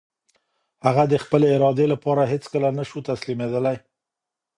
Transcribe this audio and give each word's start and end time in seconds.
هغه 0.85 1.03
د 1.11 1.13
خپلې 1.23 1.47
ارادې 1.57 1.85
لپاره 1.93 2.29
هېڅکله 2.33 2.69
نه 2.77 2.83
شو 2.89 2.99
تسليمېدلی. 3.09 3.77